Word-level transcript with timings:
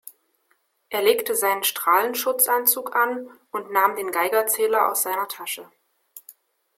Er 0.89 1.03
legte 1.03 1.35
seinen 1.35 1.63
Strahlenschutzanzug 1.63 2.95
an 2.95 3.27
und 3.51 3.71
nahm 3.71 3.95
den 3.95 4.11
Geigerzähler 4.11 4.89
aus 4.91 5.03
seiner 5.03 5.27
Tasche. 5.27 5.69